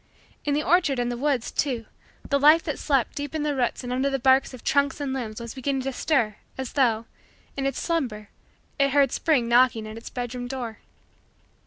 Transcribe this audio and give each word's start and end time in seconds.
In 0.45 0.55
the 0.55 0.63
orchard 0.63 0.97
and 0.97 1.11
the 1.11 1.15
woods, 1.15 1.51
too, 1.51 1.85
the 2.27 2.39
Life 2.39 2.63
that 2.63 2.79
slept 2.79 3.13
deep 3.13 3.35
in 3.35 3.43
the 3.43 3.55
roots 3.55 3.83
and 3.83 3.93
under 3.93 4.09
the 4.09 4.17
bark 4.17 4.51
of 4.51 4.63
trunks 4.63 4.99
and 4.99 5.13
limbs 5.13 5.39
was 5.39 5.53
beginning 5.53 5.83
to 5.83 5.93
stir 5.93 6.37
as 6.57 6.73
though, 6.73 7.05
in 7.55 7.67
its 7.67 7.79
slumber, 7.79 8.29
it 8.79 8.89
heard 8.89 9.11
Spring 9.11 9.47
knocking 9.47 9.85
at 9.87 9.97
its 9.97 10.09
bedroom 10.09 10.47
door. 10.47 10.79